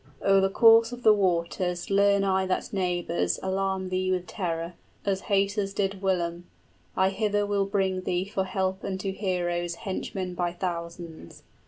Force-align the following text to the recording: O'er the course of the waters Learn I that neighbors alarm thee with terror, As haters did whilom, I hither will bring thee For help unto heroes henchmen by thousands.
O'er 0.25 0.41
the 0.41 0.49
course 0.49 0.91
of 0.91 1.03
the 1.03 1.13
waters 1.13 1.91
Learn 1.91 2.23
I 2.23 2.47
that 2.47 2.73
neighbors 2.73 3.39
alarm 3.43 3.89
thee 3.89 4.09
with 4.09 4.25
terror, 4.25 4.73
As 5.05 5.21
haters 5.29 5.75
did 5.75 6.01
whilom, 6.01 6.45
I 6.97 7.09
hither 7.09 7.45
will 7.45 7.65
bring 7.67 8.01
thee 8.01 8.25
For 8.25 8.45
help 8.45 8.83
unto 8.83 9.11
heroes 9.11 9.75
henchmen 9.75 10.33
by 10.33 10.53
thousands. 10.53 11.43